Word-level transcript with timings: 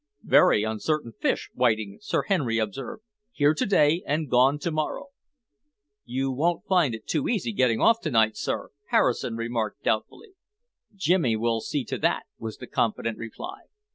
"Very 0.23 0.63
uncertain 0.63 1.13
fish, 1.19 1.51
whiting," 1.53 1.99
Sir 2.01 2.23
Henry 2.23 2.57
observed, 2.57 3.03
"here 3.31 3.53
to 3.53 3.65
day 3.67 4.01
and 4.07 4.31
gone 4.31 4.57
to 4.57 4.71
morrow." 4.71 5.09
"You 6.05 6.31
won't 6.31 6.65
find 6.65 6.95
it 6.95 7.05
too 7.05 7.27
easy 7.29 7.51
getting 7.53 7.79
off 7.79 7.99
to 7.99 8.09
night, 8.09 8.35
sir," 8.35 8.71
Harrison 8.89 9.35
remarked 9.35 9.83
doubtfully. 9.83 10.29
"Jimmy 10.95 11.35
will 11.35 11.61
see 11.61 11.85
to 11.85 11.99
that," 11.99 12.23
was 12.39 12.57
the 12.57 12.65
confident 12.65 13.19
reply. 13.19 13.59